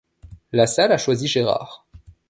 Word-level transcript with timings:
Lasalle 0.51 0.93
a 0.93 0.97
choisi 0.97 1.27
Gérard. 1.27 1.85